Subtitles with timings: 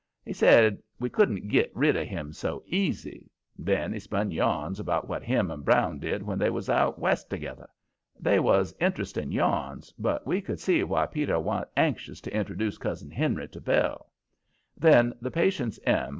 [0.25, 3.29] He said we couldn't git rid of him so easy.
[3.55, 7.29] Then he spun yarns about what him and Brown did when they was out West
[7.29, 7.69] together.
[8.19, 13.11] They was interesting yarns, but we could see why Peter wa'n't anxious to introduce Cousin
[13.11, 14.09] Henry to Belle.
[14.75, 16.09] Then the Patience M.